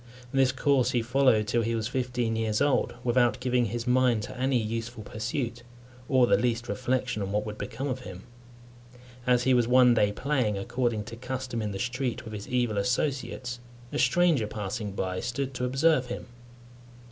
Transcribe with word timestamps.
This 0.31 0.51
course 0.51 0.89
he 0.97 1.03
followed 1.03 1.47
till 1.47 1.61
he 1.61 1.75
was 1.75 1.87
fifteen 1.87 2.35
years 2.35 2.59
old, 2.59 2.95
without 3.03 3.39
giving 3.39 3.65
his 3.65 3.85
mind 3.85 4.23
to 4.23 4.35
any 4.35 4.57
useful 4.57 5.03
pursuit, 5.03 5.61
or 6.09 6.25
the 6.25 6.39
least 6.39 6.67
reflection 6.67 7.21
on 7.21 7.31
what 7.31 7.45
would 7.45 7.59
become 7.59 7.87
of 7.87 7.99
him. 7.99 8.23
As 9.27 9.43
he 9.43 9.53
was 9.53 9.67
one 9.67 9.93
day 9.93 10.11
playing, 10.11 10.57
according 10.57 11.03
to 11.03 11.15
custom, 11.15 11.61
in 11.61 11.69
the 11.71 11.77
street, 11.77 12.25
with 12.25 12.33
his 12.33 12.47
evil 12.47 12.79
associates, 12.79 13.59
a 13.93 13.99
stranger 13.99 14.47
passing 14.47 14.93
by 14.93 15.19
stood 15.19 15.53
to 15.53 15.65
observe 15.65 16.07
him. 16.07 16.25